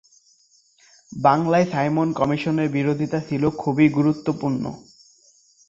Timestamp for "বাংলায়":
1.11-1.67